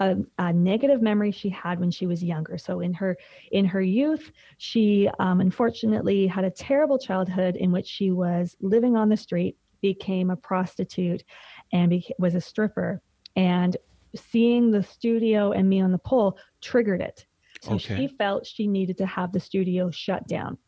[0.00, 2.56] a, a, negative memory she had when she was younger.
[2.56, 3.16] So in her
[3.52, 8.96] in her youth, she um, unfortunately had a terrible childhood in which she was living
[8.96, 11.24] on the street, became a prostitute,
[11.72, 13.02] and beca- was a stripper.
[13.36, 13.76] And
[14.14, 17.26] seeing the studio and me on the pole triggered it.
[17.60, 17.96] So okay.
[17.96, 20.58] she felt she needed to have the studio shut down.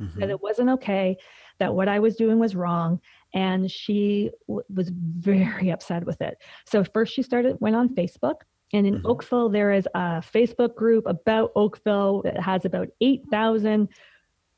[0.00, 0.18] Mm-hmm.
[0.18, 1.16] That it wasn't okay,
[1.60, 3.00] that what I was doing was wrong,
[3.34, 6.38] and she w- was very upset with it.
[6.66, 8.42] So first she started went on Facebook
[8.72, 9.06] and in mm-hmm.
[9.06, 13.88] Oakville there is a Facebook group about Oakville that has about 8,000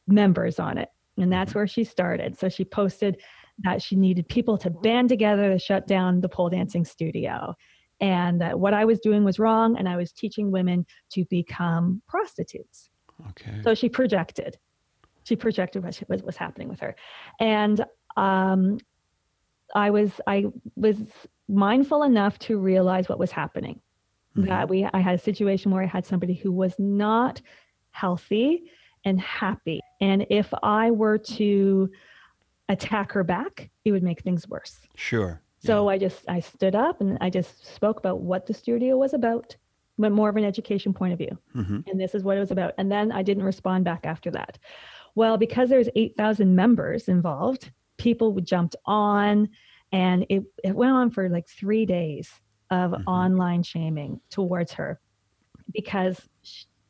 [0.07, 0.89] members on it.
[1.17, 1.61] And that's mm-hmm.
[1.61, 2.39] where she started.
[2.39, 3.21] So she posted
[3.65, 7.55] that she needed people to band together to shut down the pole dancing studio
[8.01, 12.03] and that what I was doing was wrong and I was teaching women to become
[12.07, 12.91] prostitutes.
[13.31, 13.63] Okay.
[13.65, 14.59] So she projected.
[15.25, 16.95] She projected what was happening with her.
[17.41, 17.85] And
[18.17, 18.79] um,
[19.75, 20.97] I was I was
[21.49, 23.81] mindful enough to realize what was happening.
[24.37, 24.49] Mm-hmm.
[24.49, 27.41] That we I had a situation where I had somebody who was not
[27.91, 28.71] healthy
[29.05, 31.91] and happy, and if I were to
[32.69, 34.81] attack her back, it would make things worse.
[34.97, 35.41] Sure.
[35.59, 35.95] So yeah.
[35.95, 39.57] I just I stood up and I just spoke about what the studio was about,
[39.99, 41.39] but more of an education point of view.
[41.55, 41.81] Mm-hmm.
[41.89, 42.75] And this is what it was about.
[42.79, 44.59] And then I didn't respond back after that.
[45.15, 47.71] Well, because there's 8,000 members involved,
[48.07, 49.49] people jumped on
[49.91, 52.31] and it, it went on for like three days
[52.71, 53.03] of mm-hmm.
[53.09, 55.01] online shaming towards her
[55.73, 56.17] because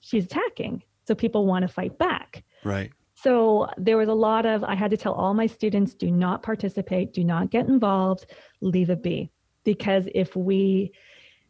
[0.00, 2.44] she's attacking so people want to fight back.
[2.64, 2.92] Right.
[3.14, 6.42] So there was a lot of i had to tell all my students do not
[6.42, 8.26] participate do not get involved
[8.60, 9.30] leave it be.
[9.64, 10.92] Because if we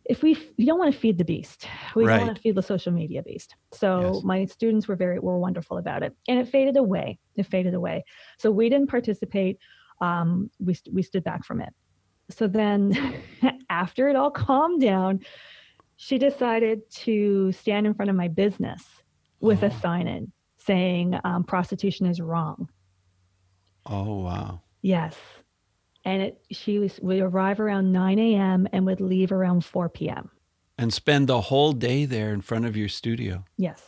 [0.09, 2.17] if we you don't want to feed the beast we Right.
[2.19, 4.25] don't want to feed the social media beast so Yes.
[4.25, 8.05] my students were very were wonderful about it and it faded away it faded away
[8.39, 9.59] so we didn't participate
[10.01, 11.73] um, we, we stood back from it
[12.31, 12.93] so then
[13.71, 15.21] after it all calmed down
[15.97, 18.83] she decided to stand in front of my business
[19.41, 19.79] with a Oh.
[19.81, 22.69] sign in saying um, prostitution is wrong
[23.89, 24.63] Oh, wow.
[24.83, 25.17] Yes.
[26.07, 28.69] And it, she was, would arrive around 9 a.m.
[28.73, 30.31] and would leave around 4 p.m.
[30.79, 33.45] And spend the whole day there in front of your studio.
[33.59, 33.83] Yes.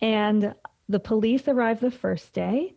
[0.00, 0.54] And
[0.88, 2.76] the police arrived the first day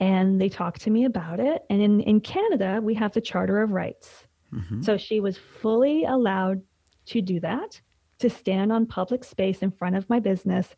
[0.00, 1.62] and they talked to me about it.
[1.70, 4.26] And in, in Canada, we have the Charter of Rights.
[4.52, 4.84] Mhm.
[4.84, 6.62] So she was fully allowed
[7.06, 7.80] to do that,
[8.18, 10.74] to stand on public space in front of my business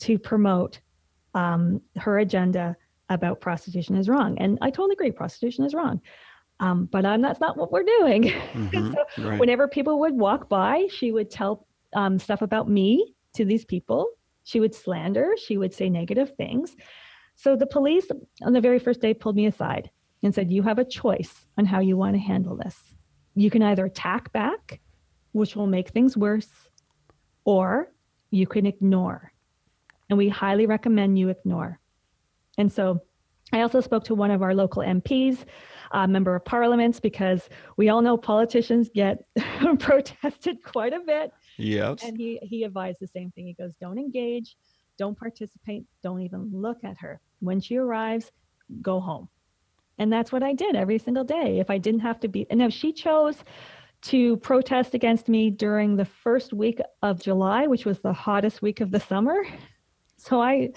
[0.00, 0.80] to promote
[1.34, 2.76] um, her agenda
[3.08, 4.36] about prostitution is wrong.
[4.38, 6.00] And I totally agree, prostitution is wrong.
[6.62, 8.22] Um, but um, that's not what we're doing.
[8.54, 8.92] Mhm.
[8.94, 9.38] So Right.
[9.40, 14.06] whenever people would walk by, she would tell um, stuff about me to these people.
[14.44, 16.74] She would slander, she would say negative things.
[17.34, 18.06] So the police
[18.42, 19.90] on the very first day pulled me aside
[20.22, 22.76] and said, You have a choice on how you want to handle this.
[23.34, 24.80] You can either attack back,
[25.32, 26.50] which will make things worse,
[27.44, 27.92] or
[28.30, 29.32] you can ignore.
[30.08, 31.80] And we highly recommend you ignore.
[32.58, 33.00] And so
[33.52, 35.44] I also spoke to one of our local MPs,
[35.92, 39.24] a member of parliaments, because we all know politicians get
[39.78, 41.32] protested quite a bit.
[41.58, 42.02] Yes.
[42.02, 43.46] And he, he advised the same thing.
[43.46, 44.56] He goes, don't engage,
[44.98, 47.20] don't participate, don't even look at her.
[47.40, 48.32] When she arrives,
[48.80, 49.28] go home.
[49.98, 51.58] And that's what I did every single day.
[51.58, 53.36] If I didn't have to be, and if she chose
[54.02, 58.80] to protest against me during the first week of July, which was the hottest week
[58.80, 59.44] of the summer.
[60.18, 60.70] So I,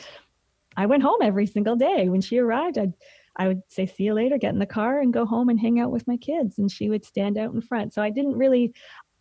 [0.78, 2.10] I went home every single day.
[2.10, 2.94] When she arrived, I'd,
[3.38, 5.80] I would say, see you later, get in the car and go home and hang
[5.80, 6.58] out with my kids.
[6.58, 7.94] And she would stand out in front.
[7.94, 8.74] So I didn't really,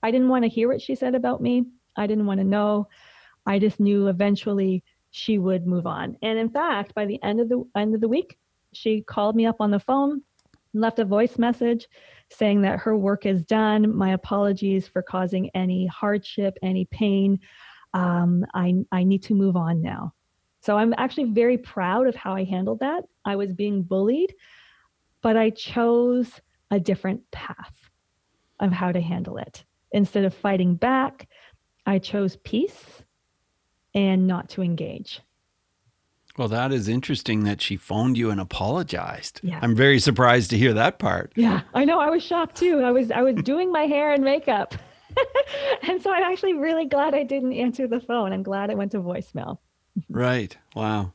[0.02, 1.64] I didn't want to hear what she said about me.
[1.96, 2.88] I didn't want to know.
[3.46, 6.16] I just knew eventually she would move on.
[6.22, 8.36] And in fact, by the end of the end of the week,
[8.72, 10.22] she called me up on the phone,
[10.72, 11.86] left a voice message
[12.30, 13.94] saying that her work is done.
[13.94, 17.38] My apologies for causing any hardship, any pain.
[17.92, 20.14] Um, I, I need to move on now.
[20.64, 23.04] So I'm actually very proud of how I handled that.
[23.26, 24.34] I was being bullied,
[25.20, 27.90] but I chose a different path
[28.60, 29.62] of how to handle it.
[29.92, 31.28] Instead of fighting back,
[31.84, 33.02] I chose peace
[33.94, 35.20] and not to engage.
[36.38, 39.42] Well, that is interesting that she phoned you and apologized.
[39.42, 39.58] Yeah.
[39.60, 41.34] I'm very surprised to hear that part.
[41.36, 42.00] Yeah, I know.
[42.00, 42.80] I was shocked too.
[42.80, 44.74] I was I was doing my hair and makeup.
[45.82, 48.32] and so I'm actually really glad I didn't answer the phone.
[48.32, 49.58] I'm glad it went to voicemail.
[50.08, 50.56] Right.
[50.74, 51.12] Wow.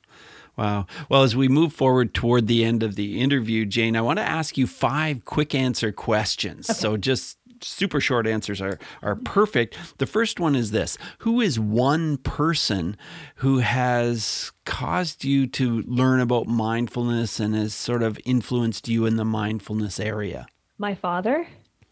[0.57, 0.87] Wow.
[1.07, 4.23] Well, as we move forward toward the end of the interview, Jane, I want to
[4.23, 6.75] ask you five quick answer questions.
[6.77, 9.77] So just super short answers are are perfect.
[9.97, 10.97] The first one is this.
[11.19, 12.97] Who is one person
[13.35, 19.15] who has caused you to learn about mindfulness and has sort of influenced you in
[19.15, 20.47] the mindfulness area?
[20.77, 21.47] My father,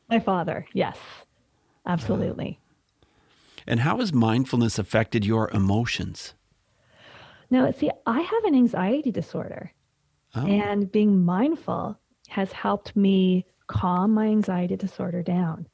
[0.09, 0.97] my father, yes,
[1.85, 2.59] absolutely.
[2.59, 2.63] Uh,
[3.69, 6.33] and how has mindfulness affected your emotions?
[7.49, 9.71] Now, see, I have an anxiety disorder,
[10.35, 15.67] Oh, and being mindful has helped me calm my anxiety disorder down.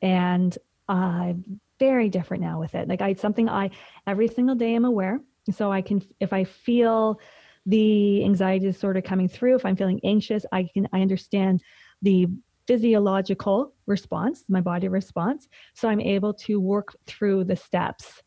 [0.00, 0.56] And
[0.88, 2.88] I'm very different now with it.
[2.88, 3.70] Like I something I
[4.06, 5.20] every single day I'm aware.
[5.50, 7.20] So I can if I feel
[7.66, 11.62] the anxiety disorder coming through, if I'm feeling anxious, I can I understand
[12.02, 12.28] the
[12.66, 15.48] physiological response, my body response.
[15.74, 18.22] So I'm able to work through the steps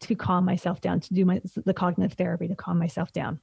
[0.00, 3.40] to calm myself down, to do my the cognitive therapy to calm myself down.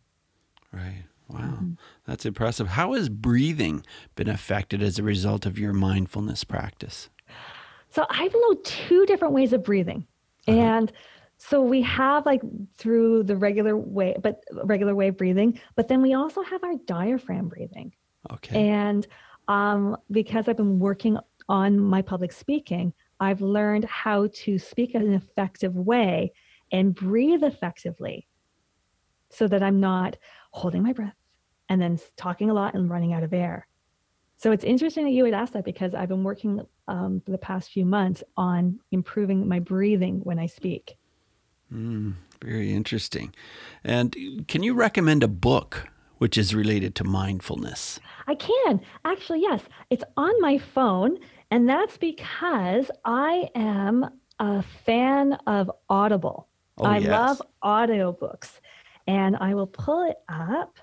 [0.71, 1.03] right.
[1.27, 1.39] Wow.
[1.39, 1.71] Mm-hmm.
[2.05, 2.67] That's impressive.
[2.67, 3.83] How has breathing
[4.15, 7.09] been affected as a result of your mindfulness practice?
[7.89, 10.05] So I know two different ways of breathing.
[10.47, 10.59] Uh-huh.
[10.59, 10.91] And
[11.37, 12.41] so we have like
[12.77, 16.75] through the regular way, but regular way of breathing, but then we also have our
[16.85, 17.93] diaphragm breathing.
[18.31, 18.69] Okay.
[18.69, 19.05] And
[19.47, 21.17] um, because I've been working
[21.49, 26.33] on my public speaking, I've learned how to speak in an effective way
[26.75, 28.27] and breathe effectively
[29.29, 30.17] so that I'm not
[30.51, 31.15] holding my breath
[31.69, 33.65] and then talking a lot and running out of air.
[34.35, 36.59] So it's interesting that you would ask that because I've been working
[36.89, 40.97] um, for the past few months on improving my breathing when I speak.
[41.73, 43.33] Mm, very interesting.
[43.81, 48.01] And can you recommend a book which is related to mindfulness?
[48.27, 49.61] I can actually, yes.
[49.89, 51.19] It's on my phone,
[51.51, 54.05] and that's because I am
[54.39, 56.49] a fan of Audible.
[56.77, 57.09] Oh, I yes.
[57.09, 58.59] love audiobooks,
[59.07, 60.77] and I will pull it up.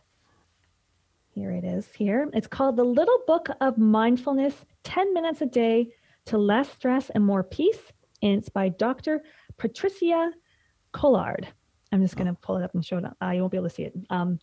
[1.35, 2.29] Here it is here.
[2.33, 5.89] It's called The Little Book of Mindfulness 10 Minutes a Day
[6.27, 7.93] to Less Stress and More Peace.
[8.23, 9.23] And it's by Dr.
[9.59, 10.33] Patricia
[10.93, 11.49] Collard.
[11.91, 13.05] I'm just going to pull it up and show it.
[13.23, 13.95] Uh, you won't be able to see it.
[14.11, 14.39] Um,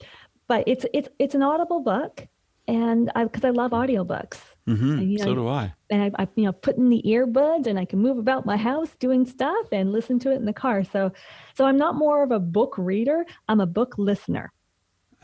[0.48, 2.28] but it's it's it's an audible book,
[2.70, 4.38] and I because I love audiobooks.
[4.68, 5.00] Mm-hmm.
[5.00, 5.74] And, you so do I.
[5.90, 8.56] And I, I, you know, put in the earbuds, and I can move about my
[8.56, 10.84] house doing stuff and listen to it in the car.
[10.84, 11.12] So,
[11.56, 13.26] so I'm not more of a book reader.
[13.48, 14.52] I'm a book listener.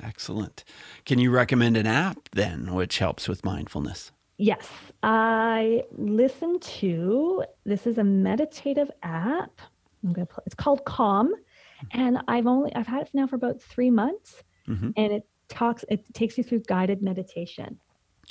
[0.01, 0.63] Excellent.
[1.05, 4.11] Can you recommend an app then, which helps with mindfulness?
[4.37, 4.67] Yes,
[5.03, 7.45] I listen to.
[7.65, 9.61] This is a meditative app.
[10.03, 10.25] I'm gonna.
[10.25, 11.31] Put, it's called Calm,
[11.91, 14.89] and I've only I've had it now for about three months, mm-hmm.
[14.97, 15.23] and it
[15.55, 15.83] talks.
[15.89, 17.79] It takes you through guided meditation,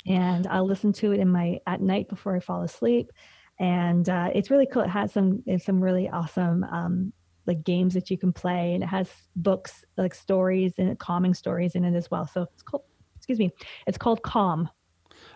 [0.05, 3.11] and I'll listen to it in my at night before I fall asleep,
[3.59, 4.83] and uh, it's really cool.
[4.83, 7.13] It has some some really awesome um,
[7.47, 8.73] like games that you can play.
[8.73, 12.27] And it has books like stories and calming stories in it as well.
[12.27, 12.83] So it's called
[13.15, 13.51] excuse me.
[13.87, 14.69] It's called calm.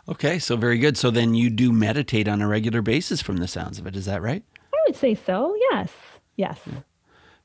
[0.07, 0.39] Okay.
[0.39, 0.97] So very good.
[0.97, 3.95] So then you do meditate on a regular basis from the sounds of it.
[3.95, 4.43] Is that right?
[4.73, 5.55] I would say so.
[5.71, 5.91] Yes.
[6.35, 6.59] Yes.
[6.65, 6.79] Yeah,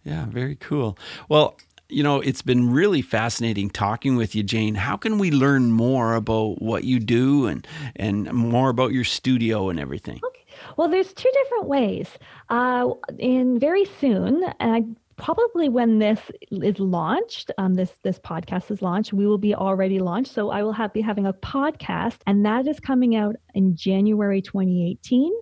[0.05, 0.27] yeah.
[0.27, 0.99] Very cool.
[1.29, 1.57] Well
[1.89, 4.75] you know, it's been really fascinating talking with you, Jane.
[4.75, 7.67] How can we learn more about what you do and
[7.97, 10.21] and more about your studio and everything?
[10.25, 10.45] Okay.
[10.77, 12.19] Well, there's two different ways.
[12.49, 14.83] Uh, in very soon, and I
[15.17, 16.21] probably when this
[16.51, 20.33] is launched, um, this this podcast is launched, we will be already launched.
[20.33, 24.41] So I will have be having a podcast, and that is coming out in January
[24.41, 25.33] 2018.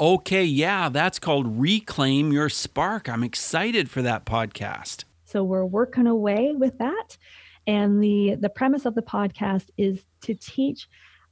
[0.00, 3.08] Okay, yeah, that's called Reclaim Your Spark.
[3.08, 5.04] I'm excited for that podcast.
[5.32, 7.16] So we're working away with that,
[7.66, 10.88] and the the premise of the podcast is to teach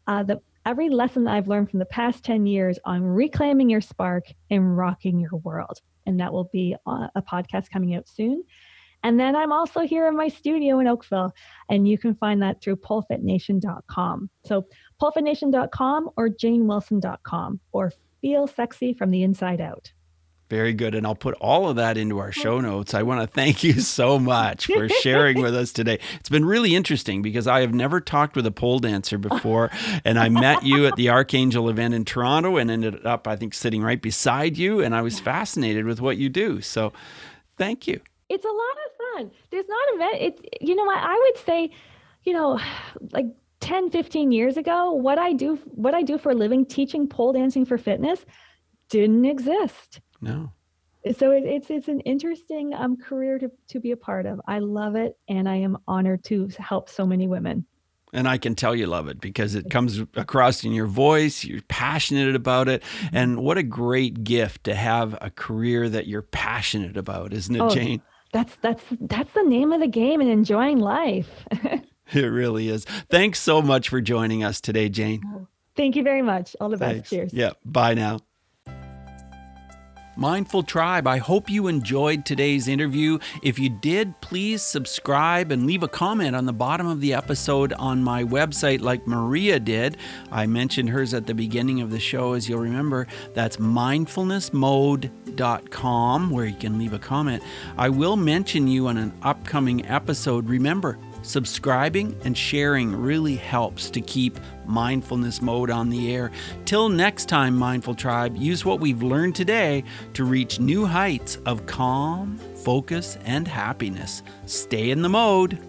[0.07, 3.80] uh, the every lesson that I've learned from the past 10 years on reclaiming your
[3.80, 5.80] spark and rocking your world.
[6.07, 8.44] And that will be a podcast coming out soon.
[9.03, 11.32] And then I'm also here in my studio in Oakville,
[11.70, 14.30] and you can find that through polefitnation.com.
[14.44, 14.66] So
[15.01, 19.92] polefitnation.com or janewilson.com or feel sexy from the inside out.
[20.51, 20.96] Very good.
[20.96, 22.92] And I'll put all of that into our show notes.
[22.92, 26.01] I want to thank you so much for sharing with us today.
[26.18, 29.70] It's been really interesting because I have never talked with a pole dancer before.
[30.05, 33.55] And I met you at the Archangel event in Toronto and ended up, I think,
[33.55, 34.80] sitting right beside you.
[34.80, 36.61] And I was fascinated with what you do.
[36.61, 36.92] So
[37.57, 38.01] thank you.
[38.28, 39.30] It's a lot of fun.
[39.51, 40.22] There's not a event.
[40.22, 41.70] It, you know, I, I would say,
[42.24, 42.59] you know,
[43.12, 43.26] like
[43.61, 47.32] 10, 15 years ago, what I do, what I do for a living, teaching pole
[47.32, 48.24] dancing for fitness,
[48.88, 50.01] didn't exist.
[50.20, 50.52] No.
[51.16, 54.40] So it, it's it's an interesting um, career to, to be a part of.
[54.46, 57.64] I love it, and I am honored to help so many women.
[58.12, 61.44] And I can tell you love it because it comes across in your voice.
[61.44, 62.82] You're passionate about it.
[62.82, 63.16] Mm-hmm.
[63.16, 67.60] And what a great gift to have a career that you're passionate about, isn't it,
[67.60, 68.02] oh, Jane?
[68.32, 71.28] That's that's that's the name of the game and enjoying life.
[72.12, 72.84] it really is.
[72.84, 75.22] Thanks so much for joining us today, Jane.
[75.26, 75.46] Oh,
[75.76, 76.54] thank you very much.
[76.60, 77.00] All the Thanks.
[77.00, 77.10] best.
[77.10, 77.32] Cheers.
[77.32, 77.52] Yeah.
[77.64, 78.18] Bye now.
[80.20, 83.18] Mindful Tribe, I hope you enjoyed today's interview.
[83.42, 87.72] If you did, please subscribe and leave a comment on the bottom of the episode
[87.72, 89.96] on my website, like Maria did.
[90.30, 93.06] I mentioned hers at the beginning of the show, as you'll remember.
[93.32, 97.42] That's mindfulnessmode.com, where you can leave a comment.
[97.78, 100.50] I will mention you on an upcoming episode.
[100.50, 100.98] Remember,
[101.30, 106.32] Subscribing and sharing really helps to keep mindfulness mode on the air.
[106.64, 111.66] Till next time, Mindful Tribe, use what we've learned today to reach new heights of
[111.66, 114.24] calm, focus, and happiness.
[114.46, 115.60] Stay in the mode.